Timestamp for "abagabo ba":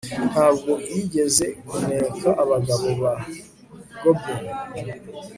2.43-3.13